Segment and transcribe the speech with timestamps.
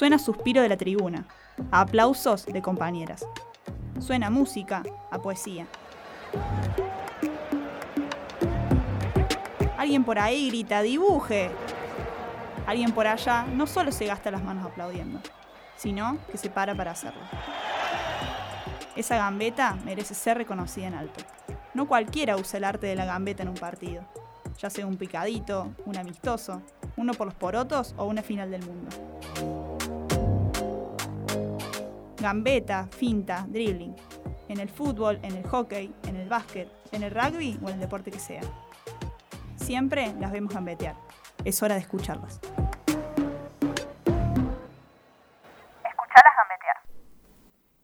[0.00, 1.26] Suena suspiro de la tribuna,
[1.70, 3.26] a aplausos de compañeras.
[3.98, 5.66] Suena música, a poesía.
[9.76, 11.50] Alguien por ahí grita, dibuje.
[12.66, 15.20] Alguien por allá no solo se gasta las manos aplaudiendo,
[15.76, 17.20] sino que se para para hacerlo.
[18.96, 21.22] Esa gambeta merece ser reconocida en alto.
[21.74, 24.02] No cualquiera usa el arte de la gambeta en un partido,
[24.58, 26.62] ya sea un picadito, un amistoso,
[26.96, 29.59] uno por los porotos o una final del mundo.
[32.20, 33.96] Gambeta, finta, dribbling.
[34.48, 37.80] En el fútbol, en el hockey, en el básquet, en el rugby o en el
[37.80, 38.42] deporte que sea.
[39.56, 40.96] Siempre las vemos gambetear.
[41.46, 42.38] Es hora de escucharlas.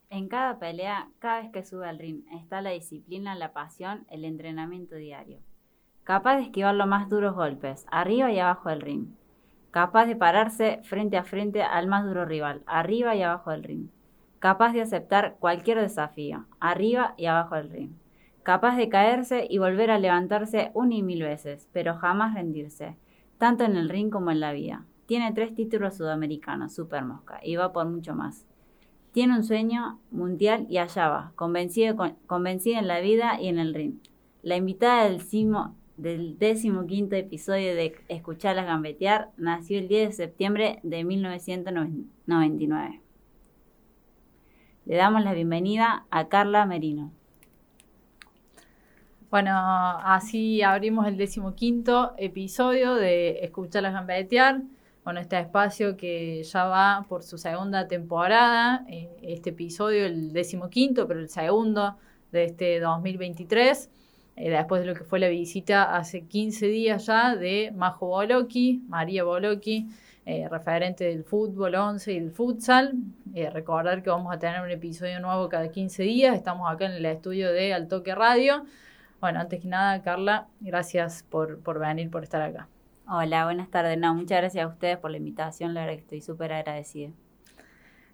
[0.09, 4.23] En cada pelea, cada vez que sube al ring, está la disciplina, la pasión, el
[4.23, 5.39] entrenamiento diario.
[6.03, 9.07] Capaz de esquivar los más duros golpes, arriba y abajo del ring.
[9.71, 13.89] Capaz de pararse frente a frente al más duro rival, arriba y abajo del ring.
[14.39, 17.91] Capaz de aceptar cualquier desafío, arriba y abajo del ring.
[18.43, 22.97] Capaz de caerse y volver a levantarse una y mil veces, pero jamás rendirse,
[23.39, 24.85] tanto en el ring como en la vida.
[25.07, 28.45] Tiene tres títulos sudamericanos, Super Mosca, y va por mucho más.
[29.11, 31.95] Tiene un sueño mundial y allá va, convencida,
[32.79, 33.95] en la vida y en el ring.
[34.43, 40.13] La invitada del, cimo, del décimo quinto episodio de Escucharlas Gambetear nació el 10 de
[40.13, 43.01] septiembre de 1999.
[44.87, 47.11] Le damos la bienvenida a Carla Merino.
[49.29, 54.61] Bueno, así abrimos el decimoquinto episodio de Escucharlas Gambetear
[55.03, 61.05] con este espacio que ya va por su segunda temporada, eh, este episodio, el decimoquinto,
[61.05, 61.97] pero el segundo
[62.31, 63.89] de este 2023,
[64.37, 68.83] eh, después de lo que fue la visita hace 15 días ya de Majo Boloki,
[68.87, 69.89] María Boloki,
[70.29, 72.93] eh, referente del fútbol 11 y del futsal.
[73.53, 77.05] recordar que vamos a tener un episodio nuevo cada 15 días, estamos acá en el
[77.05, 78.65] estudio de Altoque Radio.
[79.21, 82.67] Bueno, antes que nada, Carla, gracias por, por venir, por estar acá.
[83.07, 83.97] Hola, buenas tardes.
[83.97, 87.11] No, muchas gracias a ustedes por la invitación, la verdad que estoy súper agradecida.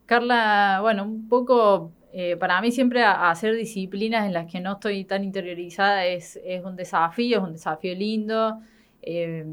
[0.06, 5.04] Carla, bueno, un poco, eh, para mí siempre hacer disciplinas en las que no estoy
[5.06, 8.60] tan interiorizada es, es un desafío, es un desafío lindo.
[9.02, 9.44] Eh,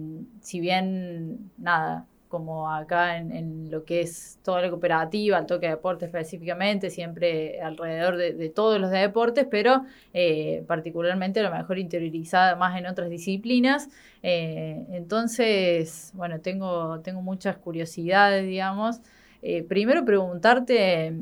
[0.43, 5.73] si bien, nada, como acá en, lo que es toda la cooperativa, el toque de
[5.73, 12.55] deporte específicamente, siempre alrededor de, todos los deportes, pero eh, particularmente a lo mejor interiorizada
[12.55, 13.89] más en otras disciplinas.
[14.23, 19.01] Eh, entonces, bueno, tengo, tengo muchas curiosidades, digamos.
[19.43, 21.17] Eh, primero preguntarte,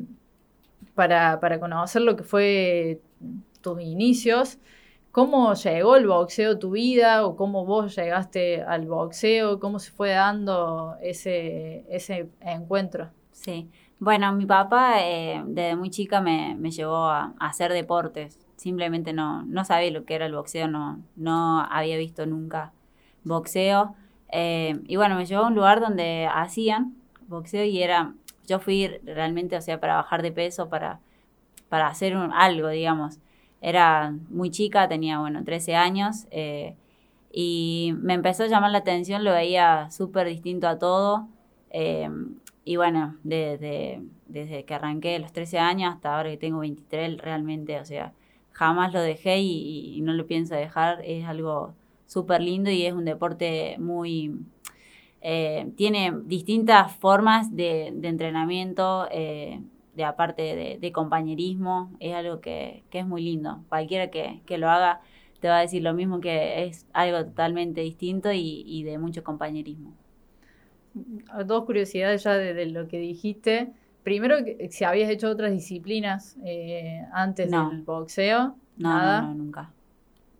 [0.93, 3.01] para, para conocer lo que fue
[3.61, 4.59] tus inicios,
[5.11, 9.59] ¿Cómo llegó el boxeo a tu vida o cómo vos llegaste al boxeo?
[9.59, 13.09] ¿Cómo se fue dando ese, ese encuentro?
[13.31, 18.39] Sí, bueno, mi papá eh, desde muy chica me, llevó a, hacer deportes.
[18.55, 22.71] Simplemente no, no sabía lo que era el boxeo, no, no había visto nunca
[23.23, 23.95] boxeo.
[24.31, 26.95] Eh, y bueno, me llevó a un lugar donde hacían
[27.27, 28.13] boxeo y era,
[28.47, 30.99] yo fui realmente, o sea, para bajar de peso, para,
[31.69, 33.19] para hacer algo, digamos.
[33.61, 36.27] Era muy chica, tenía, bueno, 13 años.
[36.31, 36.75] Eh,
[37.31, 41.27] y me empezó a llamar la atención, lo veía súper distinto a todo.
[41.71, 42.09] Eh,
[42.65, 47.79] y bueno, desde, desde que arranqué los 13 años hasta ahora que tengo 23, realmente,
[47.79, 48.13] o sea,
[48.51, 51.01] jamás lo dejé y, no lo pienso dejar.
[51.03, 51.73] Es algo
[52.05, 54.35] súper lindo y es un deporte muy...
[55.21, 59.07] Eh, tiene distintas formas de, de entrenamiento
[59.95, 63.63] de aparte de, compañerismo, es algo que, es muy lindo.
[63.69, 65.01] Cualquiera que, lo haga
[65.39, 69.93] te va a decir lo mismo, que es algo totalmente distinto y, de mucho compañerismo.
[71.45, 73.71] Dos curiosidades ya de, lo que dijiste.
[74.03, 74.37] Primero,
[74.69, 78.55] si habías hecho otras disciplinas eh, antes del boxeo.
[78.77, 79.21] No, nada.
[79.21, 79.71] no, nunca.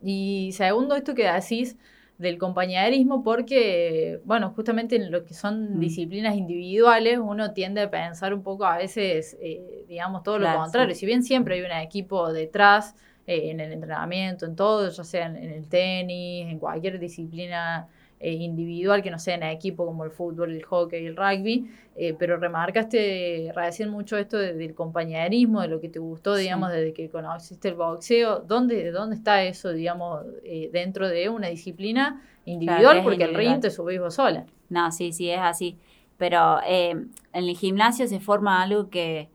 [0.01, 1.77] Y segundo, esto que decís
[2.19, 5.79] del compañerismo porque, bueno, justamente en lo que son mm.
[5.79, 10.93] disciplinas individuales uno tiende a pensar un poco a veces, eh, digamos, todo lo contrario.
[10.93, 12.93] Si bien siempre hay un equipo detrás
[13.25, 17.87] eh, en el entrenamiento, en todo, ya sea en, el tenis, en cualquier disciplina
[18.21, 22.13] eh, individual que no sea en equipo como el fútbol, el hockey, el rugby, eh,
[22.19, 27.09] pero remarcaste recién mucho esto del compañerismo, de lo que te gustó, digamos, desde que
[27.09, 28.39] conociste el boxeo.
[28.39, 33.03] ¿Dónde, dónde está eso, digamos, eh, dentro de una disciplina individual?
[33.03, 34.45] porque el ring te subís vos sola.
[34.67, 35.77] No, sí, sí, es así.
[36.17, 39.29] Pero en el gimnasio se forma algo que,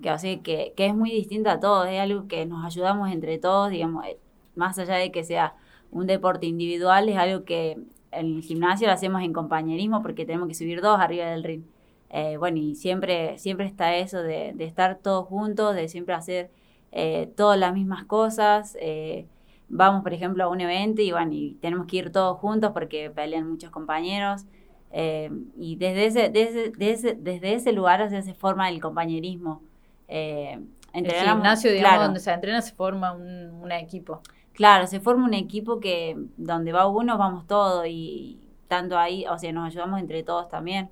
[0.00, 3.70] que, que, que es muy distinto a todos, es algo que nos ayudamos entre todos,
[3.70, 4.06] digamos,
[4.54, 5.54] más allá de que sea
[5.90, 7.78] un deporte individual, es algo que
[8.10, 11.62] el gimnasio lo hacemos en compañerismo porque tenemos que subir dos arriba del ring.
[12.10, 16.50] Eh, bueno, y siempre, siempre está eso de, de estar todos juntos, de siempre hacer
[16.92, 18.76] eh, todas las mismas cosas.
[18.80, 19.26] Eh,
[19.68, 23.10] vamos, por ejemplo, a un evento y, bueno, y tenemos que ir todos juntos porque
[23.10, 24.44] pelean muchos compañeros.
[24.90, 29.62] Eh, y desde ese, desde, desde, desde ese lugar se forma el compañerismo.
[30.08, 30.58] Eh,
[30.94, 34.22] el gimnasio, digamos, donde se entrena, se forma un, un, equipo.
[34.58, 39.38] Claro, se forma un equipo que donde va uno, vamos todos y tanto ahí, o
[39.38, 40.90] sea, nos ayudamos entre todos también.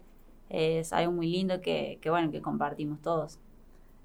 [0.48, 3.40] Es algo muy lindo que, que bueno, que compartimos todos.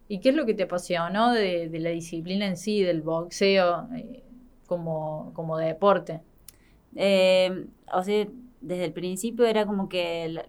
[0.07, 3.87] ¿Y qué es lo que te apasionó de, de la disciplina en sí, del boxeo
[3.95, 4.23] eh,
[4.67, 6.21] como, como deporte?
[6.95, 8.27] Eh, o sea,
[8.61, 10.43] desde el principio era como que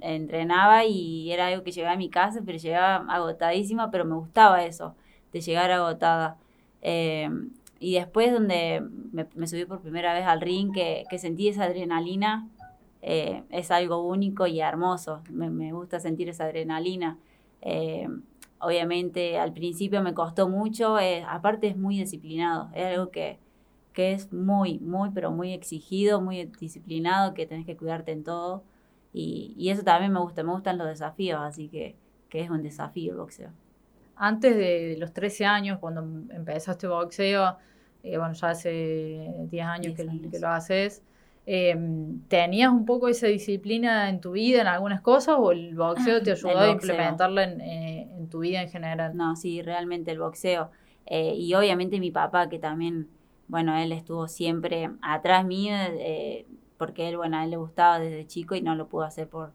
[0.00, 4.64] entrenaba y era algo que llegaba a mi casa, pero llegaba agotadísima, pero me gustaba
[4.64, 4.96] eso,
[5.32, 6.38] de llegar agotada.
[6.82, 7.28] Eh,
[7.80, 8.82] y después donde
[9.12, 12.48] me, subí por primera vez al ring, que, que sentí esa adrenalina,
[13.02, 15.22] eh, es algo único y hermoso.
[15.30, 17.18] Me, me gusta sentir esa adrenalina.
[17.62, 18.08] Eh,
[18.60, 20.96] obviamente al principio me costó mucho,
[21.28, 23.38] aparte es muy disciplinado, es algo que,
[23.92, 28.64] que es muy, muy, pero muy exigido, muy disciplinado, que tenés que cuidarte en todo.
[29.12, 31.96] Y, y eso también me gusta, me gustan los desafíos, así que,
[32.28, 33.50] que es un desafío el boxeo.
[34.18, 36.02] Antes de, los 13 años, cuando
[36.34, 37.56] empezaste boxeo,
[38.02, 41.02] eh, bueno, ya hace 10 años, que, que, lo haces,
[41.46, 41.76] eh,
[42.28, 46.32] ¿tenías un poco esa disciplina en tu vida, en algunas cosas, o el boxeo te
[46.32, 49.16] ayudó a implementarla en, eh, en, tu vida en general?
[49.16, 50.70] No, sí, realmente el boxeo.
[51.06, 53.08] Eh, y obviamente mi papá, que también
[53.48, 58.26] bueno, él estuvo siempre atrás mío, eh, porque él, bueno, a él le gustaba desde
[58.26, 59.52] chico y no lo pudo hacer por,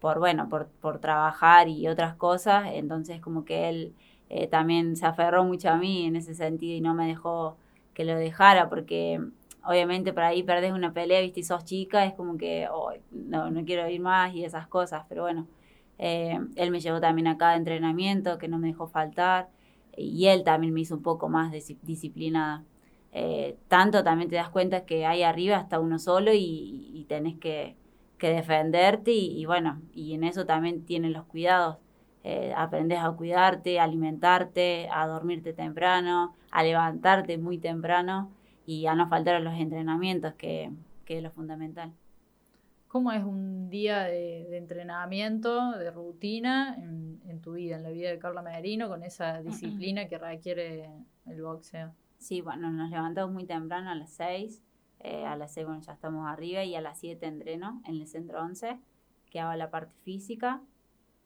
[0.00, 3.94] por bueno, por, por trabajar y otras cosas, entonces como que él
[4.28, 7.56] eh, también se aferró mucho a mí en ese sentido y no me dejó
[7.94, 9.20] que lo dejara, porque
[9.64, 12.68] obviamente por ahí perdés una pelea, viste, y sos chica, es como que
[13.10, 15.46] no, no quiero ir más y esas cosas, pero bueno,
[15.98, 19.48] eh, él me llevó también a cada entrenamiento, que no me dejó faltar,
[19.96, 21.52] y él también me hizo un poco más
[21.82, 22.64] disciplinada.
[23.12, 27.36] Eh, tanto también te das cuenta que hay arriba hasta uno solo y, y tenés
[27.38, 27.74] que,
[28.18, 31.78] que defenderte y, y, bueno, y en eso también tienen los cuidados.
[32.24, 38.30] Eh, aprendes a cuidarte, a alimentarte, a dormirte temprano, a levantarte muy temprano
[38.66, 40.70] y a no faltar a los entrenamientos, que,
[41.04, 41.92] que es lo fundamental.
[42.88, 47.90] ¿Cómo es un día de, de entrenamiento, de rutina en, en, tu vida, en la
[47.90, 50.90] vida de Carla Merino, con esa disciplina que requiere
[51.26, 51.94] el boxeo?
[52.18, 54.62] Sí, bueno, nos levantamos muy temprano a las 6.
[55.00, 58.06] Eh, a las 6, bueno, ya estamos arriba y a las 7 entreno en el
[58.06, 58.78] centro 11,
[59.30, 60.60] que hago la parte física.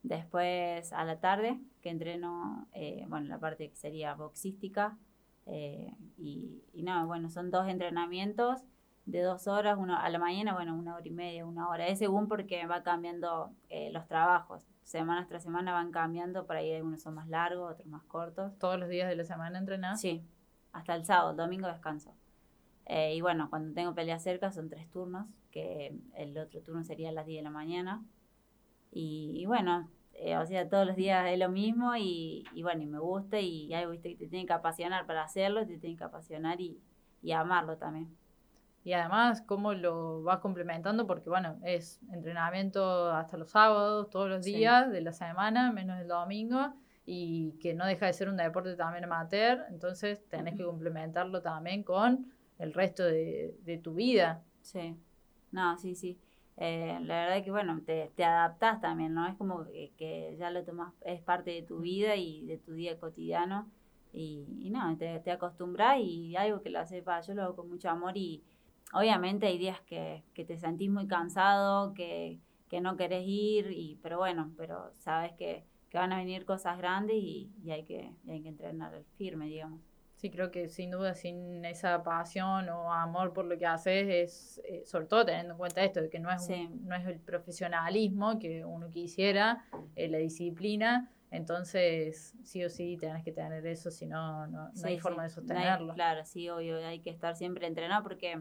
[0.03, 4.99] Después a la tarde, que entreno, eh, bueno, la parte que sería boxística.
[5.47, 8.65] Eh, y, y no, bueno, son dos entrenamientos
[9.05, 11.87] de dos horas, uno a la mañana, bueno, una hora y media, una hora.
[11.89, 14.65] Es según porque va cambiando eh, los trabajos.
[14.85, 18.57] Semana tras semana van cambiando, por ahí algunos son más largos, otros más cortos.
[18.59, 20.01] ¿Todos los días de la semana entrenas?
[20.01, 20.25] Sí,
[20.73, 22.15] hasta el sábado, domingo descanso.
[22.87, 27.11] Eh, y bueno, cuando tengo peleas cerca son tres turnos, que el otro turno sería
[27.11, 28.05] a las 10 de la mañana.
[28.91, 32.83] Y, y bueno, eh, o sea, todos los días es lo mismo y, y bueno,
[32.83, 34.11] y me gusta y algo ¿viste?
[34.11, 36.81] que te tiene que apasionar para hacerlo, te tiene que apasionar y,
[37.23, 38.15] y amarlo también.
[38.85, 44.45] Y además, cómo lo vas complementando, porque bueno, es entrenamiento hasta los sábados, todos los
[44.45, 44.93] días sí.
[44.93, 46.75] de la semana, menos el domingo
[47.05, 51.83] y que no deja de ser un deporte también amateur, entonces tenés que complementarlo también
[51.83, 54.43] con el resto de, de tu vida.
[54.63, 54.97] Sí,
[55.51, 56.19] no, sí, sí.
[56.57, 59.27] Eh, la verdad que, bueno, te, te adaptás también, ¿no?
[59.27, 62.73] Es como que, que, ya lo tomas, es parte de tu vida y de tu
[62.73, 63.71] día cotidiano.
[64.13, 67.69] Y, y no, te, te acostumbras y algo que lo para yo lo hago con
[67.71, 68.43] mucho amor y
[68.93, 72.39] obviamente hay días que, que te sentís muy cansado, que,
[72.69, 76.79] que no querés ir, y, pero bueno, pero sabes que que van a venir cosas
[76.79, 79.79] grandes y, y hay, que, y hay que entrenar firme, digamos.
[80.23, 84.63] Sí, creo que sin duda sin esa pasión o amor por lo que haces es,
[84.65, 86.53] eh, sobre todo teniendo en cuenta esto, de que no es, sí.
[86.53, 89.65] un, no es el profesionalismo que uno quisiera,
[89.97, 94.77] eh, la disciplina, entonces sí o sí tenés que tener eso, si no, no, no
[94.77, 95.91] sí, hay forma de sostenerlo.
[95.91, 98.41] Hay, claro, sí, obvio, hay que estar siempre entrenado porque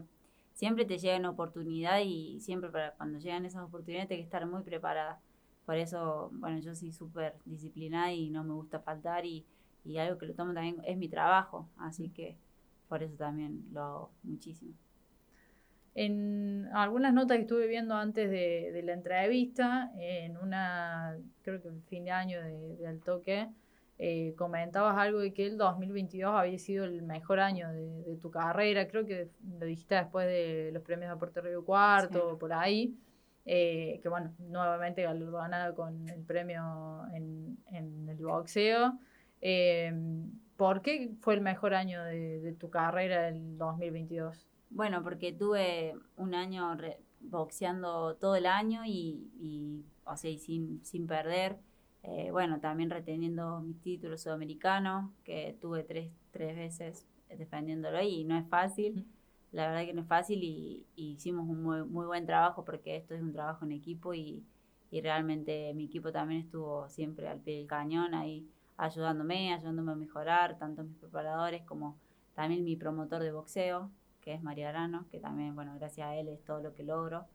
[0.52, 4.46] siempre te llega una oportunidad y siempre para cuando llegan esas oportunidades hay que estar
[4.46, 5.20] muy preparada.
[5.66, 9.44] Por eso, bueno, yo soy súper disciplinada y no me gusta faltar y,
[9.84, 12.36] y algo que lo tomo también es mi trabajo, así que
[12.88, 14.74] por eso también lo hago muchísimo.
[15.94, 21.68] En algunas notas que estuve viendo antes de, de la entrevista, en una, creo que
[21.68, 23.48] el fin de año de, de Toque,
[23.98, 28.88] eh, comentabas algo de que el 2022 había sido el mejor año de, tu carrera,
[28.88, 32.36] creo que lo dijiste después de los premios de Puerto Río Cuarto, sí.
[32.40, 32.96] por ahí.
[33.44, 38.98] eh, que bueno, nuevamente galardonada con el premio en, en el boxeo.
[39.42, 39.92] Eh,
[40.56, 44.46] ¿Por qué fue el mejor año de, tu carrera el 2022?
[44.70, 46.76] Bueno, porque tuve un año
[47.20, 51.56] boxeando todo el año y, y o sea, sin, sin perder.
[52.04, 58.36] Eh, bueno, también reteniendo mi título sudamericano, que tuve tres, tres veces defendiéndolo y no
[58.36, 59.06] es fácil.
[59.50, 63.14] La verdad que no es fácil y, hicimos un muy, muy, buen trabajo porque esto
[63.14, 64.44] es un trabajo en equipo y,
[64.90, 69.96] y, realmente mi equipo también estuvo siempre al pie del cañón ahí ayudándome, ayudándome a
[69.96, 71.98] mejorar, tanto mis preparadores como
[72.34, 76.28] también mi promotor de boxeo, que es María Arano, que también, bueno, gracias a él
[76.28, 77.26] es todo lo que logro.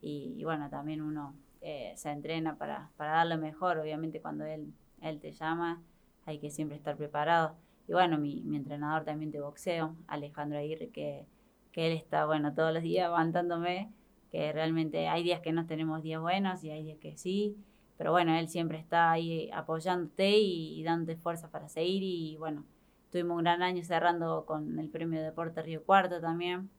[0.00, 4.74] Y, bueno, también uno eh, se entrena para, para dar lo mejor, obviamente cuando él,
[5.00, 5.82] él te llama
[6.26, 7.56] hay que siempre estar preparado.
[7.86, 11.26] Y bueno, mi, mi entrenador también de boxeo, Alejandro Aguirre, que,
[11.72, 13.92] que él está, bueno, todos los días aguantándome,
[14.30, 17.56] que realmente hay días que no tenemos días buenos y hay días que sí,
[17.96, 22.64] pero bueno, él siempre está ahí apoyándote y, dándote fuerza para seguir y bueno,
[23.10, 26.70] tuvimos un gran año cerrando con el premio de Deporte Río Cuarto también.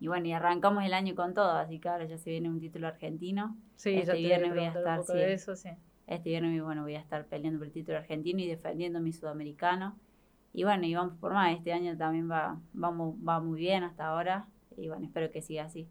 [0.00, 2.60] Y bueno, y arrancamos el año con todo, así que ahora ya se viene un
[2.60, 3.56] título argentino.
[3.76, 5.70] Sí, este viernes voy a estar, sí, eso, sí.
[6.06, 9.96] Este viernes bueno, voy a estar peleando por el título argentino y defendiendo mi sudamericano.
[10.52, 14.06] Y bueno, y vamos por más, este año también va, vamos, va muy bien hasta
[14.08, 14.48] ahora.
[14.76, 15.88] Y bueno, espero que siga así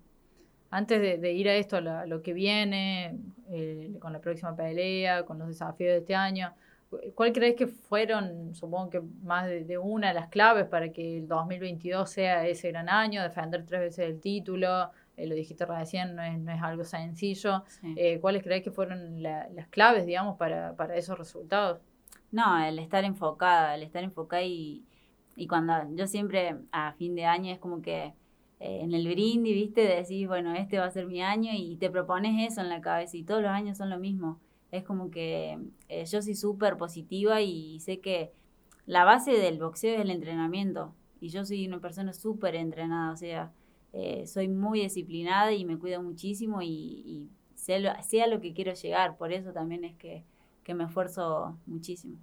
[0.73, 3.15] antes de, ir a esto, a, lo que viene,
[3.51, 6.51] eh, con la próxima pelea, con los desafíos de este año,
[7.13, 11.27] ¿cuál crees que fueron, supongo que más de, una de las claves para que el
[11.27, 14.89] 2022 sea ese gran año, defender tres veces el título?
[15.15, 17.63] Eh, lo dijiste recién, no es, no es algo sencillo.
[17.95, 21.81] Eh, ¿Cuáles crees que fueron las claves, digamos, para, para esos resultados?
[22.31, 24.83] No, el estar enfocada, el estar enfocada y,
[25.35, 28.15] y cuando yo siempre a fin de año es como que
[28.63, 29.81] eh, en el brindis, ¿viste?
[29.81, 33.17] Decís, bueno, este va a ser mi año y te propones eso en la cabeza
[33.17, 34.39] y todos los años son lo mismo.
[34.71, 38.31] Es como que eh, yo soy súper positiva y sé que
[38.85, 43.17] la base del boxeo es el entrenamiento y yo soy una persona súper entrenada, o
[43.17, 43.51] sea,
[43.91, 48.73] eh, soy muy disciplinada y me cuido muchísimo y, sé, lo, a lo que quiero
[48.73, 52.17] llegar, por eso también es que me esfuerzo muchísimo.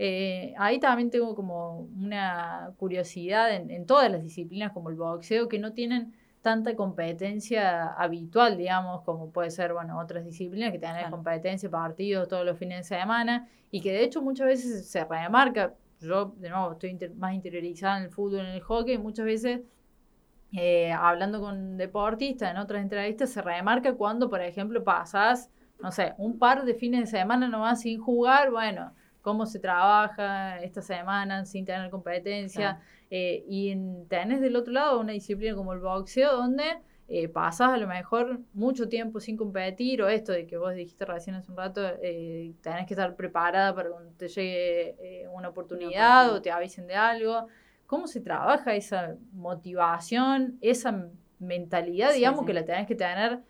[0.00, 5.58] Eh, ahí también tengo como una curiosidad en, todas las disciplinas como el boxeo que
[5.58, 11.68] no tienen tanta competencia habitual, digamos, como puede ser, bueno, otras disciplinas que tienen competencia,
[11.68, 16.32] partidos todos los fines de semana y que de hecho muchas veces se remarca, yo
[16.36, 19.62] de nuevo estoy más interiorizada en el fútbol, en el hockey, muchas veces
[20.52, 25.50] eh, hablando con deportistas en otras entrevistas se remarca cuando, por ejemplo, pasas,
[25.82, 30.60] no sé, un par de fines de semana nomás sin jugar, bueno, cómo se trabaja
[30.62, 32.80] esta semana sin tener competencia.
[33.10, 33.74] Eh, y
[34.08, 36.64] tenés del otro lado una disciplina como el boxeo, donde
[37.10, 41.06] eh, pasas a lo mejor mucho tiempo sin competir, o esto de que vos dijiste
[41.06, 45.48] recién hace un rato, eh, tenés que estar preparada para cuando te llegue eh, una
[45.48, 47.46] oportunidad o te avisen de algo.
[47.86, 51.08] ¿Cómo se trabaja esa motivación, esa
[51.38, 53.40] mentalidad, digamos, que la tenés que tener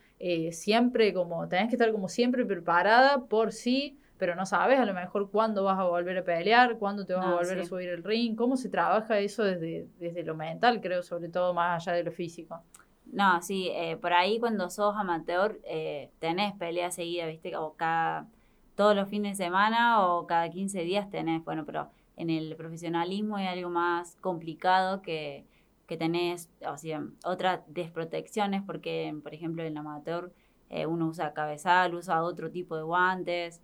[0.53, 3.99] siempre como, tenés que estar como siempre preparada por sí?
[4.19, 7.27] Pero no sabes a lo mejor cuándo vas a volver a pelear, cuándo te vas
[7.27, 11.03] a volver a subir el ring, cómo se trabaja eso desde, desde lo mental, creo,
[11.03, 12.63] sobre todo más allá de lo físico.
[13.07, 17.57] No, sí, eh, por ahí cuando sos amateur eh, tenés peleas seguidas, ¿viste?
[17.57, 18.27] O cada,
[18.75, 23.37] todos los fines de semana o cada 15 días tenés, bueno, pero en el profesionalismo
[23.37, 25.47] hay algo más complicado que,
[25.87, 30.33] que tenés, o sea, otras desprotecciones, porque, por ejemplo, en el amateur
[30.69, 33.63] eh, uno usa cabezal, usa otro tipo de guantes,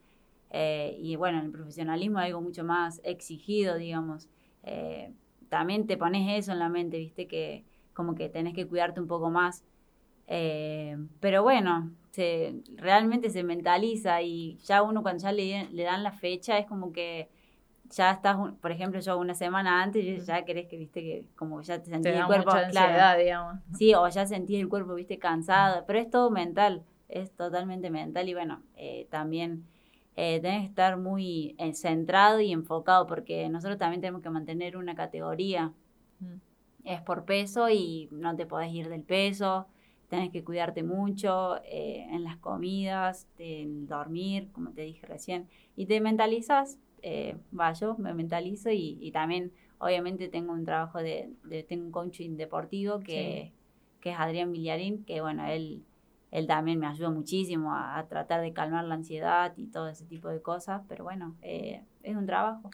[0.57, 4.29] eh, y bueno, en el profesionalismo hay algo mucho más exigido, digamos.
[4.63, 5.13] Eh,
[5.49, 9.09] también te pones eso en la mente, viste, que como que tenés que cuidarte un
[9.09, 9.65] poco más.
[10.29, 16.05] Eh, pero bueno, se, realmente se mentaliza y ya uno cuando ya le, le dan
[16.05, 17.29] la fecha es como que
[17.91, 21.83] ya estás, por ejemplo, yo una semana antes ya querés que, viste, que como ya
[21.83, 23.21] te sentís el cuerpo, claro.
[23.21, 23.57] digamos.
[23.77, 28.29] Sí, o ya sentís el cuerpo, viste, cansado, pero es todo mental, es totalmente mental
[28.29, 28.63] y bueno,
[29.11, 29.65] también
[30.17, 34.77] eh, tenés que estar muy eh, centrado y enfocado porque nosotros también tenemos que mantener
[34.77, 35.73] una categoría.
[36.21, 36.37] Mm.
[36.85, 39.67] Es por peso y no te podés ir del peso,
[40.09, 45.87] tenés que cuidarte mucho eh, en las comidas, en dormir, como te dije recién, y
[45.87, 51.31] te mentalizas, eh, va, yo me mentalizo y, también obviamente tengo un trabajo de,
[51.69, 53.53] tengo un coaching deportivo que,
[54.01, 55.83] que es Adrián Villarín, que bueno, él
[56.35, 60.29] él también me ayudó muchísimo a, tratar de calmar la ansiedad y todo ese tipo
[60.29, 62.71] de cosas, pero bueno, eh, es un trabajo.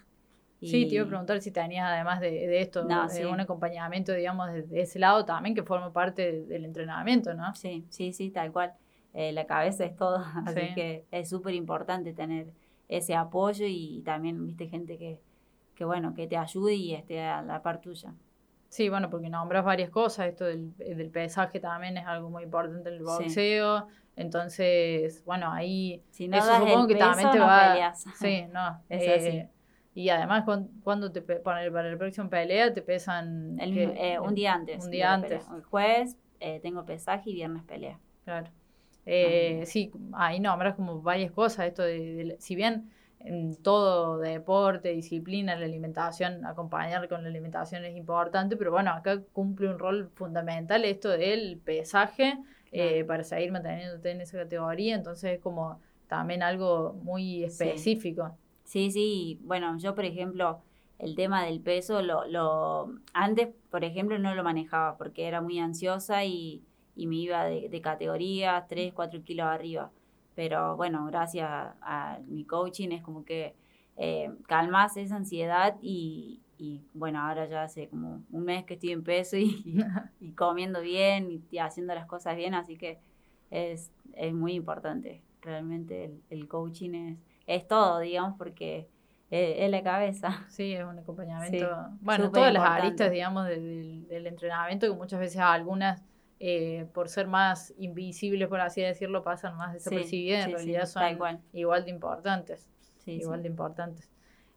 [0.62, 4.50] Sí, te iba a preguntar si tenías además de, de esto eh, un acompañamiento, digamos,
[4.50, 7.54] de, ese lado también que forma parte del entrenamiento, ¿no?
[7.54, 8.72] Sí, sí, sí, tal cual.
[9.12, 12.48] Eh, la cabeza es todo, así que es súper importante tener
[12.88, 15.20] ese apoyo y también, viste, gente que,
[15.74, 18.14] que, bueno, que te ayude y esté a la par tuya.
[18.70, 22.88] Sí, bueno, porque nombras varias cosas, esto del, del pesaje también es algo muy importante
[22.88, 27.92] en el boxeo, entonces, bueno, ahí si no eso supongo que también te va...
[28.14, 29.36] Sí, no, es así.
[29.38, 29.50] Eh,
[29.94, 30.44] y además,
[30.84, 33.58] cuando te para el, para el próximo pelea te pesan...
[33.60, 34.84] Eh, un día antes.
[34.84, 35.44] Un día antes.
[35.52, 37.98] El jueves eh, tengo pesaje y viernes pelea.
[38.24, 38.50] Claro.
[39.04, 42.88] Eh, sí, ahí nombras como varias cosas, esto de, si bien
[43.20, 49.20] en todo deporte, disciplina, la alimentación, acompañar con la alimentación es importante, pero bueno, acá
[49.32, 52.38] cumple un rol fundamental esto del pesaje
[53.06, 58.36] para seguir manteniéndote en esa categoría, entonces es como también algo muy específico.
[58.64, 60.60] Sí, sí, bueno, yo por ejemplo,
[60.98, 65.58] el tema del peso, lo, lo antes, por ejemplo, no lo manejaba porque era muy
[65.58, 66.62] ansiosa y,
[66.94, 69.90] y me iba de, de categorías 3, 4 kilos arriba.
[70.34, 73.54] Pero bueno, gracias a, mi coaching es como que
[73.96, 78.92] eh, calmas esa ansiedad y, y, bueno, ahora ya hace como un mes que estoy
[78.92, 79.62] en peso y,
[80.20, 82.98] y comiendo bien y, haciendo las cosas bien, así que
[83.50, 85.22] es, es muy importante.
[85.42, 87.18] Realmente el, el coaching es
[87.50, 88.88] es todo, digamos, porque
[89.30, 90.44] es, la cabeza.
[90.48, 91.68] Sí, es un acompañamiento.
[92.00, 96.02] bueno, todas las aristas, digamos, del, entrenamiento, que muchas veces algunas,
[96.40, 101.04] eh, por ser más invisibles, por así decirlo, pasan más desapercibidas, en realidad son
[101.52, 101.84] igual.
[101.84, 102.68] de importantes.
[103.06, 104.10] igual de importantes.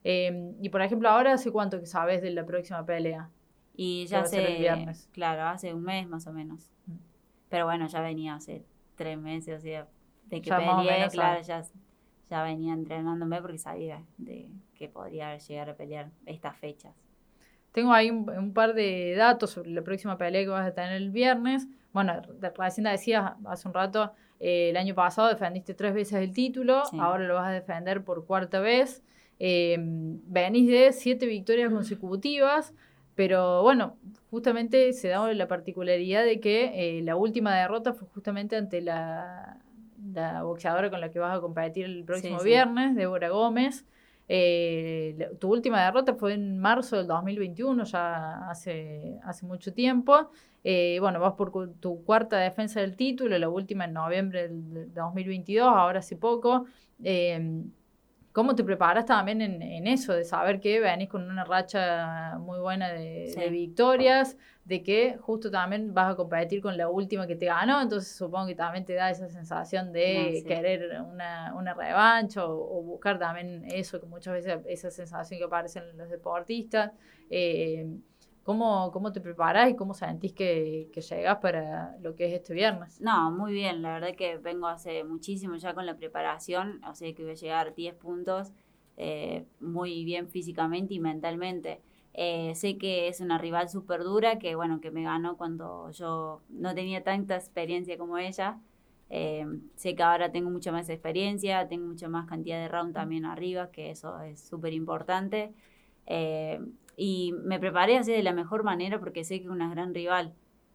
[0.03, 3.29] Em, y por ejemplo, ahora hace cuánto que sabes de la próxima pelea.
[3.75, 5.09] Y ya hace, viernes.
[5.11, 6.71] claro, hace un mes más o menos.
[6.85, 6.95] Mm.
[7.49, 8.63] Pero bueno, ya venía hace
[8.95, 9.87] tres meses, o sea,
[10.25, 11.63] de que peleé, claro, ya
[12.33, 16.95] ya venía entrenándome porque sabía de que podría llegar a pelear estas fechas.
[17.73, 21.09] Tengo ahí un, par de datos sobre la próxima pelea que vas a tener el
[21.09, 21.67] viernes.
[21.91, 22.13] Bueno,
[22.57, 27.27] recién decías hace un rato, eh, el año pasado defendiste tres veces el título, ahora
[27.27, 29.03] lo vas a defender por cuarta vez.
[29.39, 31.75] Eh, venís de siete victorias mm.
[31.75, 32.73] consecutivas,
[33.15, 33.97] pero bueno,
[34.29, 39.57] justamente se da la particularidad de que eh, la última derrota fue justamente ante la
[40.11, 43.85] la boxeadora con la que vas a competir el próximo viernes, Débora Gómez.
[44.27, 50.29] Eh, tu última derrota fue en marzo del 2021, ya hace, hace mucho tiempo.
[50.63, 55.67] Eh, bueno, vas por tu cuarta defensa del título, la última en noviembre del 2022,
[55.67, 56.65] ahora hace poco.
[57.03, 57.63] Eh,
[58.33, 62.91] ¿Cómo te preparas también en, eso, de saber que venís con una racha muy buena
[62.91, 67.79] de, victorias, de que justo también vas a competir con la última que te ganó,
[67.79, 73.19] entonces supongo que también te da esa sensación de querer una, una revancha o, buscar
[73.19, 76.91] también eso, que muchas veces esa sensación que aparece en los deportistas.
[77.29, 77.85] Eh,
[78.43, 82.53] ¿Cómo, ¿Cómo te preparas y cómo sentís que, que llegas para lo que es este
[82.53, 82.99] viernes?
[82.99, 83.81] No, muy bien.
[83.81, 86.83] La verdad que vengo hace muchísimo ya con la preparación.
[86.83, 88.51] O sea que voy a llegar 10 puntos
[88.97, 91.81] eh, muy bien físicamente y mentalmente.
[92.13, 96.41] Eh, sé que es una rival súper dura, que bueno, que me ganó cuando yo
[96.49, 98.59] no tenía tanta experiencia como ella.
[99.09, 103.25] Eh, sé que ahora tengo mucha más experiencia, tengo mucha más cantidad de round también
[103.25, 105.53] arriba, que eso es súper importante.
[106.95, 110.33] Y me preparé así de la mejor manera porque sé que es una gran rival.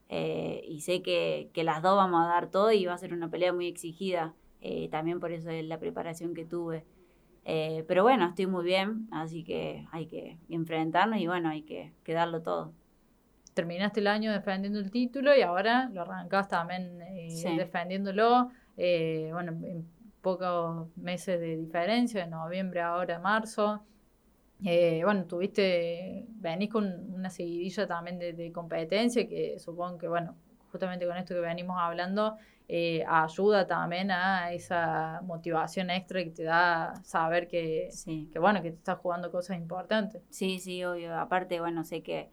[0.09, 3.12] Eh, y sé que, que, las dos vamos a dar todo y va a ser
[3.12, 4.35] una pelea muy exigida.
[4.61, 6.85] Eh, también por eso es la preparación que tuve.
[7.44, 11.92] Eh, pero bueno, estoy muy bien, así que hay que enfrentarnos y bueno, hay que,
[12.04, 12.72] que darlo todo.
[13.54, 16.98] Terminaste el año defendiendo el título y ahora lo arrancás también
[17.57, 18.50] defendiéndolo.
[18.76, 19.87] bueno, en
[20.20, 23.83] pocos meses de diferencia, de noviembre ahora marzo.
[24.64, 30.37] Eh, bueno, tuviste, venís con una seguidilla también de, competencia que supongo que, bueno,
[30.73, 36.42] justamente con esto que venimos hablando, eh, ayuda también a esa motivación extra que te
[36.42, 37.88] da saber que,
[38.33, 40.23] que, bueno, que te estás jugando cosas importantes.
[40.31, 41.16] Sí, sí, obvio.
[41.16, 42.29] Aparte, bueno, sé que,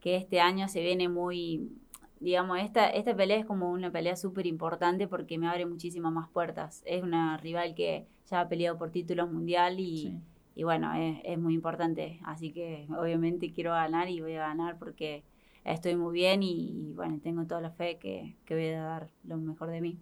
[0.00, 1.70] que este año se viene muy,
[2.18, 6.28] digamos, esta, esta pelea es como una pelea súper importante porque me abre muchísimas más
[6.28, 6.82] puertas.
[6.84, 10.20] Es una rival que ya ha peleado por títulos mundial y
[10.54, 12.20] y bueno, es, muy importante.
[12.24, 15.24] Así que obviamente quiero ganar y voy a ganar porque
[15.64, 19.70] estoy muy bien y, bueno, tengo toda la fe que, voy a dar lo mejor
[19.70, 19.98] de mí.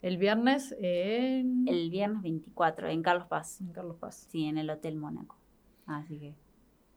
[0.00, 1.68] El viernes en...
[1.68, 3.60] El viernes 24, en Carlos Paz.
[3.60, 4.26] En Carlos Paz.
[4.30, 5.36] Sí, en el Hotel Mónaco.
[5.86, 6.41] Así que...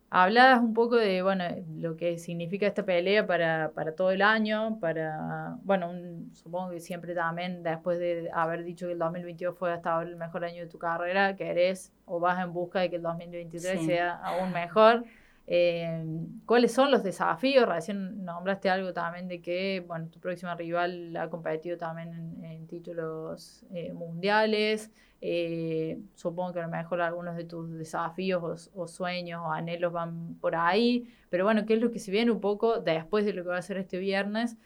[0.10, 1.44] Hablabas un poco de, bueno,
[1.78, 5.91] lo que significa esta pelea para, para todo el año, para, bueno,
[6.34, 10.15] supongo que siempre también, después de haber dicho que el 2022 fue hasta ahora el
[10.15, 14.13] mejor año de tu carrera, querés o vas en busca de que el 2023 sea
[14.13, 15.04] aún mejor.
[15.47, 16.03] Eh,
[16.45, 17.67] ¿Cuáles son los desafíos?
[17.67, 23.63] Recién nombraste algo también de que, bueno, tu próxima rival ha competido también en, títulos
[23.71, 24.91] eh, mundiales.
[25.21, 30.36] Eh, supongo que a lo mejor algunos de tus desafíos o, sueños o anhelos van
[30.41, 31.08] por ahí.
[31.29, 33.58] Pero bueno, ¿qué es lo que se viene un poco después de lo que va
[33.58, 34.58] a ser este viernes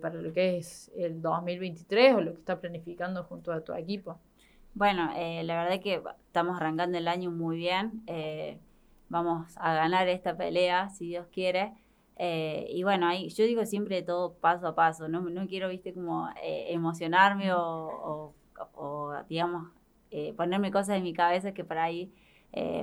[0.00, 4.18] para lo que es el 2023 o lo que está planificando junto a tu equipo?
[4.74, 5.10] Bueno,
[5.42, 8.02] la verdad que estamos arrancando el año muy bien
[9.08, 11.72] vamos a ganar esta pelea, si Dios quiere.
[12.16, 15.94] Eh, y bueno, ahí, yo digo siempre todo paso a paso, no, no quiero, viste,
[15.94, 18.34] como eh, emocionarme o,
[18.74, 19.70] o, digamos,
[20.10, 22.12] eh, ponerme cosas en mi cabeza que por ahí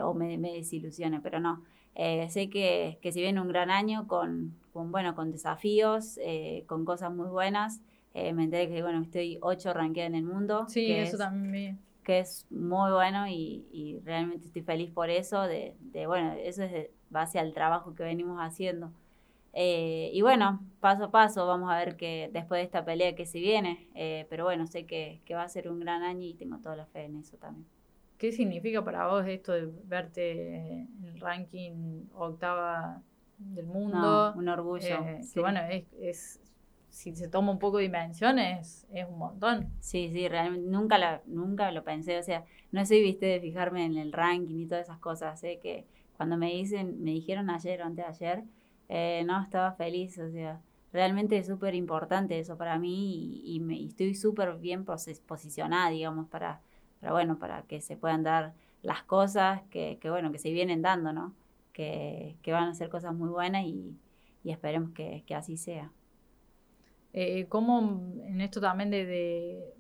[0.03, 1.63] o me, me, desilusione, pero no.
[1.95, 6.19] sé que, que si viene un gran año con, con bueno, con desafíos,
[6.67, 7.81] con cosas muy buenas.
[8.13, 10.65] me enteré que, bueno, estoy ocho ranqueada en el mundo.
[10.69, 16.33] Sí, eso también que es muy bueno y, realmente estoy feliz por eso, de, bueno,
[16.33, 18.91] eso es de base al trabajo que venimos haciendo.
[19.51, 23.25] Eh, y bueno, paso a paso vamos a ver que después de esta pelea que
[23.25, 26.57] se viene, eh, pero bueno, sé que, va a ser un gran año y tengo
[26.59, 27.65] toda la fe en eso también.
[28.17, 33.01] ¿Qué significa para vos esto de verte en el ranking octava
[33.37, 34.33] del mundo?
[34.35, 35.05] un orgullo.
[35.05, 35.59] Eh, que bueno,
[35.99, 36.39] es
[36.95, 39.67] si se toma un poco de dimensiones, es un montón.
[39.81, 43.83] Sí, sí, realmente nunca lo, nunca lo pensé, o sea, no soy, viste, de fijarme
[43.83, 47.81] en el ranking y todas esas cosas, sé que cuando me dicen, me dijeron ayer
[47.81, 48.43] o antes de ayer,
[48.87, 50.61] eh, no, estaba feliz, o sea,
[50.93, 56.61] realmente es súper importante eso para mí y, me, estoy súper bien posicionada, digamos, para,
[57.01, 58.53] para, bueno, para que se puedan dar
[58.83, 61.33] las cosas que, que bueno, que se vienen dando, ¿no?
[61.73, 63.97] Que, que van a ser cosas muy buenas y,
[64.45, 65.91] y esperemos que, que así sea.
[67.17, 67.79] Eh, ¿Cómo
[68.25, 69.73] en esto también de,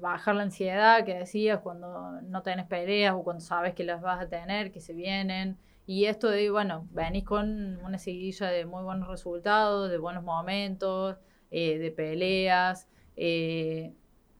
[0.00, 4.22] bajar la ansiedad que decías cuando no tenés peleas o cuando sabes que las vas
[4.22, 5.58] a tener, que se vienen?
[5.84, 11.16] Y esto de, bueno, venís con una seguidilla de muy buenos resultados, de buenos momentos,
[11.50, 13.92] eh, de peleas, eh,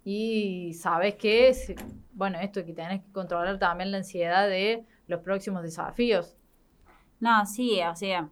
[0.04, 1.74] y sabes que, es,
[2.12, 6.36] bueno, esto que tenés que controlar también la ansiedad de los próximos desafíos.
[7.18, 8.30] No, sí, o sea,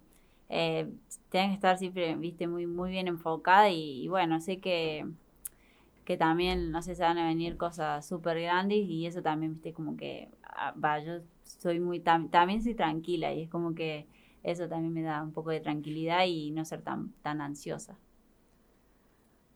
[0.48, 0.90] eh,
[1.30, 5.06] que estar siempre, viste, muy, muy bien enfocada y, bueno, sé que,
[6.04, 9.72] que también, no sé, se van a venir cosas súper grandes y eso también, viste,
[9.72, 14.06] como que, ah, va, yo soy muy, también soy tranquila y es como que
[14.42, 17.96] eso también me da un poco de tranquilidad y no ser tan, tan ansiosa.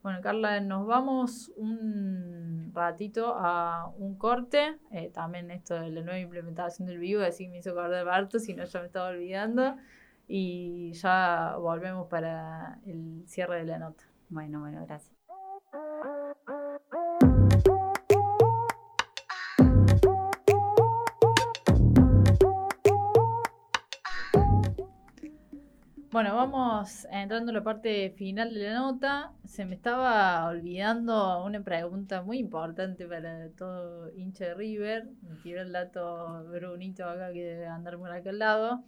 [0.01, 4.77] Bueno, Carla, nos vamos un ratito a un corte.
[4.91, 8.53] Eh, también esto de la nueva implementación del vivo, así me hizo acordar Barto, si
[8.53, 9.75] no ya me estaba olvidando
[10.31, 14.03] y ya volvemos para el cierre de la nota.
[14.29, 15.11] Bueno, bueno, gracias.
[26.11, 29.33] Bueno, vamos entrando a la parte final de la nota.
[29.45, 35.07] Se me estaba olvidando una pregunta muy importante para todo hincha de River.
[35.23, 38.83] Me tiró el dato Brunito acá que debe andar por aquel lado.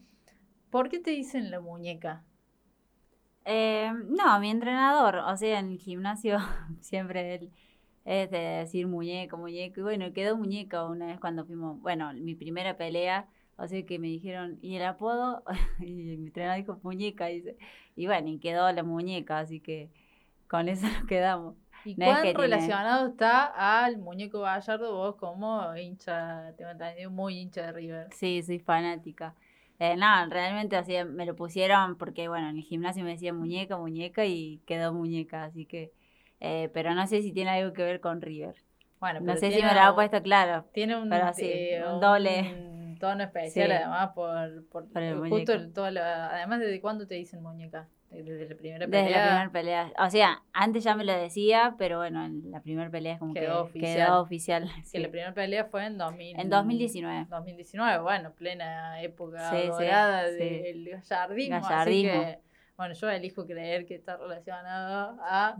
[0.71, 2.23] ¿Por qué te dicen la muñeca?
[3.43, 6.37] Eh, no, mi entrenador, o sea, en el gimnasio
[6.79, 7.51] siempre él
[8.05, 12.35] es de decir muñeco, muñeco, y bueno, quedó muñeca una vez cuando fuimos, bueno, mi
[12.35, 15.43] primera pelea, o sea que me dijeron, ¿y el apodo?
[15.79, 17.57] y mi entrenador dijo muñeca, dice,
[17.95, 19.89] y bueno, y quedó la muñeca, así que
[20.47, 21.55] con eso nos quedamos.
[21.83, 27.71] ¿Y cuán relacionado está al muñeco Gallardo vos como hincha, tengo entendido, muy hincha de
[27.71, 28.07] River?
[28.13, 29.35] Sí, soy fanática.
[29.83, 33.77] Eh, no, realmente así me lo pusieron porque, bueno, en el gimnasio me decían muñeca,
[33.77, 35.91] muñeca y quedó muñeca, así que,
[36.39, 38.53] eh, pero no sé si tiene algo que ver con River.
[38.99, 40.65] Bueno, no sé si me lo ha puesto claro.
[40.71, 42.95] Tiene un, eh, doble.
[42.99, 44.87] tono especial además por, por,
[45.27, 47.87] justo además desde cuándo te dicen muñeca.
[48.11, 49.03] Desde la primera pelea.
[49.03, 49.93] Desde la primera pelea.
[50.05, 53.33] O sea, antes ya me lo decía, pero bueno, en la primera pelea es como
[53.33, 53.95] quedó que oficial.
[53.95, 54.71] quedó oficial.
[54.91, 57.27] Que la primera pelea fue en, 2000, en 2019.
[57.29, 62.39] 2019, bueno, plena época dorada del gallardismo, Así que,
[62.75, 65.55] bueno, yo elijo creer que está relacionado a...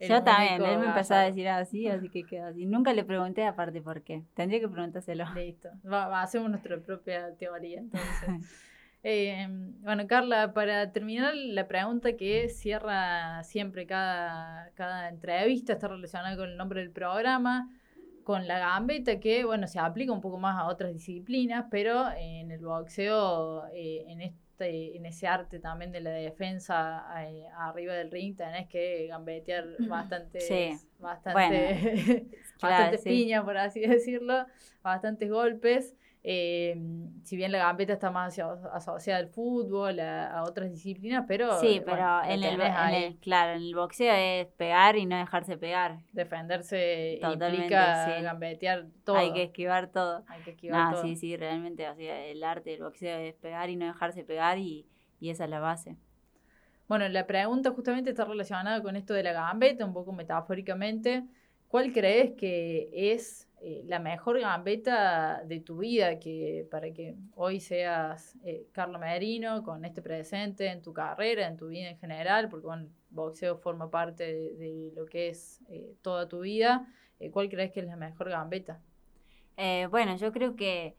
[0.00, 2.66] Yo también, él me empezó a decir así, así que quedó así.
[2.66, 4.24] Nunca le pregunté aparte por qué.
[4.34, 5.24] Tendría que preguntárselo.
[5.34, 5.68] Listo.
[5.90, 8.28] Va, hacemos nuestra propia teoría entonces.
[9.06, 9.46] Eh,
[9.82, 16.48] bueno, Carla, para terminar, la pregunta que cierra siempre cada, cada entrevista está relacionada con
[16.48, 17.68] el nombre del programa.
[18.24, 22.50] con la gambeta que, bueno, se aplica un poco más a otras disciplinas, pero en
[22.50, 28.10] el boxeo, eh, en este, en ese arte también de la defensa eh, arriba del
[28.10, 32.26] ring, tenés que gambetear bastante, bastante,
[32.62, 34.46] bastante piña, por así decirlo,
[34.82, 35.94] bastantes golpes.
[36.26, 36.74] Eh,
[37.22, 38.38] si bien la gambeta está más
[38.72, 41.60] asociada al fútbol, a, otras disciplinas, pero...
[41.60, 45.98] Sí, pero en, el, claro, en el boxeo es pegar y no dejarse pegar.
[46.12, 49.16] Defenderse implica gambetear todo.
[49.16, 50.24] Hay que esquivar todo.
[50.26, 51.02] Hay que esquivar todo.
[51.02, 51.86] Sí, sí, realmente,
[52.30, 54.86] el arte del boxeo es pegar y no dejarse pegar y,
[55.20, 55.98] y esa es la base.
[56.88, 61.24] Bueno, la pregunta justamente está relacionada con esto de la gambeta, un poco metafóricamente.
[61.68, 67.60] ¿Cuál crees que es eh, la mejor gambeta de tu vida que para que hoy
[67.60, 72.50] seas eh, Carlos Merino con este presente en tu carrera, en tu vida en general,
[72.50, 76.86] porque bueno, boxeo forma parte de, lo que es eh, toda tu vida.
[77.32, 78.82] ¿Cuál crees que es la mejor gambeta?
[79.88, 80.94] bueno, yo creo que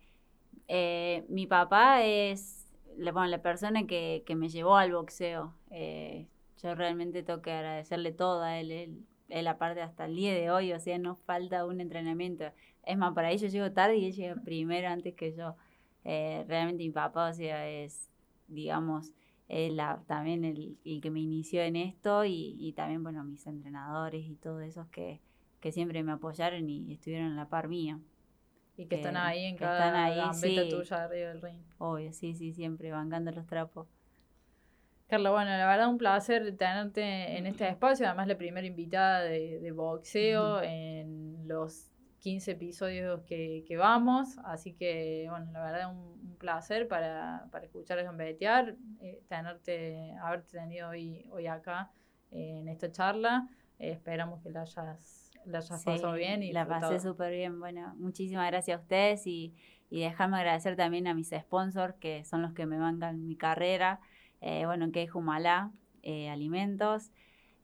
[1.30, 2.66] mi papá es
[2.98, 5.54] la, la persona que, que, me llevó al boxeo.
[5.70, 8.72] yo realmente tengo que agradecerle todo a él.
[8.72, 12.46] él él aparte hasta el día de hoy, o sea, no falta un entrenamiento.
[12.84, 15.56] Es más, para ello llego tarde y él llega primero antes que yo.
[16.04, 18.12] Eh, realmente mi papá, o sea, es,
[18.48, 19.12] digamos,
[19.48, 24.62] la, también el, que me inició en esto y, también, bueno, mis entrenadores y todos
[24.64, 25.22] esos que,
[25.60, 28.00] que siempre me apoyaron y estuvieron en la par mía.
[28.78, 31.62] Y que, están ahí en cada están tuya arriba del ring.
[31.78, 33.88] Obvio, sí, sí, siempre bancando los trapos.
[35.08, 39.72] Carla, bueno, la verdad un placer tenerte en este espacio, además la primera invitada de,
[39.72, 47.48] boxeo en los 15 episodios que, vamos, así que bueno, la verdad un, placer para,
[47.52, 51.92] para escuchar gambetear, eh, tenerte, haberte tenido hoy, hoy acá
[52.32, 53.48] eh, en esta charla,
[53.80, 56.44] eh, esperamos que la hayas, la hayas pasado bien.
[56.44, 59.56] Y la pasé súper bien, bueno, muchísimas gracias a ustedes y,
[59.90, 64.02] y dejarme agradecer también a mis sponsors que son los que me bancan mi carrera.
[64.42, 65.72] Eh, bueno, que es Humalá,
[66.04, 67.12] eh, alimentos.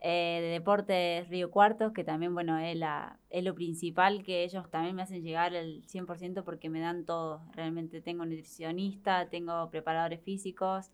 [0.03, 4.67] Eh, de deportes Río Cuartos, que también, bueno, es, la, es lo principal que ellos
[4.71, 7.41] también me hacen llegar el 100% porque me dan todo.
[7.53, 10.91] Realmente tengo nutricionista, tengo preparadores físicos,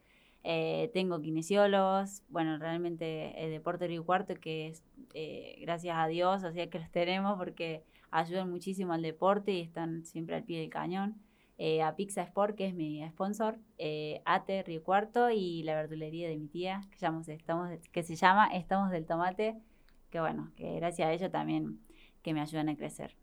[0.94, 2.24] tengo kinesiólogos.
[2.28, 4.84] Bueno, realmente el deporte Río Cuarto, que es,
[5.62, 10.36] gracias a Dios, sea que los tenemos porque ayudan muchísimo al deporte y están siempre
[10.36, 11.16] al pie del cañón.
[11.60, 16.30] Eh, a Pizza Sport, que es mi sponsor, eh, Ate Río Cuarto y la verdulería
[16.30, 17.28] de mi tía, que, estamos,
[17.92, 19.60] que se llama Estamos del Tomate,
[20.12, 21.80] que bueno, que gracias a ello también
[22.22, 23.16] que me ayudan a crecer.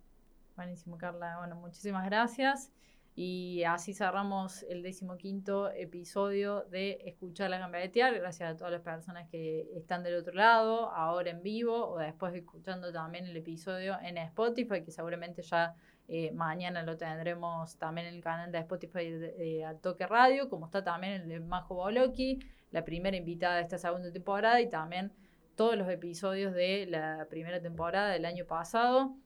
[0.57, 1.37] Buenísimo, Carla.
[1.39, 2.73] Bueno, muchísimas gracias.
[3.17, 8.13] Y así cerramos el decimoquinto episodio de Escuchar la Gambetear.
[8.15, 12.35] Gracias a todas las personas que están del otro lado, ahora en vivo o después
[12.35, 18.15] escuchando también el episodio en Spotify, que seguramente ya eh, mañana lo tendremos también en
[18.15, 22.41] el canal de Spotify de, Al Toque Radio, como está también el de Majo Boloki,
[22.73, 25.13] la primera invitada de esta segunda temporada y también
[25.55, 29.17] todos los episodios de la primera temporada del año pasado.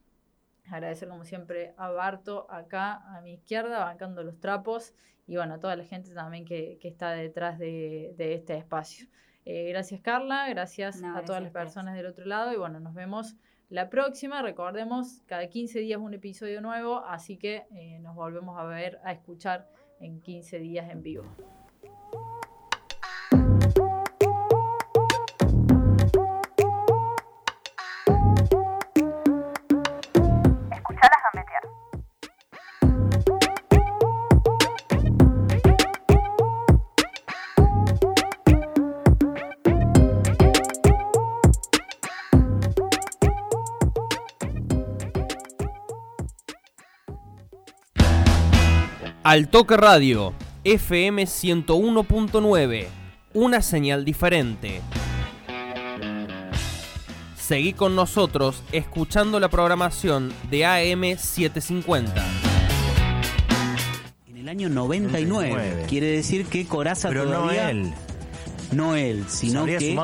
[0.71, 4.93] Agradecer como siempre a Barto acá a mi izquierda, bancando los trapos
[5.27, 9.07] y bueno, a toda la gente también que, está detrás de, este espacio.
[9.45, 13.35] Eh, gracias Carla, gracias a todas las personas del otro lado y bueno, nos vemos
[13.69, 18.63] la próxima, recordemos, cada 15 días un episodio nuevo, así que eh, nos volvemos a
[18.63, 21.23] ver, a escuchar en 15 días en vivo.
[49.29, 52.87] Al Toque Radio, FM 101.9,
[53.35, 54.81] una señal diferente.
[57.37, 62.25] Seguí con nosotros escuchando la programación de AM 750.
[64.29, 67.65] En el año 99, quiere decir que Coraza Pero todavía...
[67.65, 67.93] no él.
[68.71, 69.95] No él, sino que...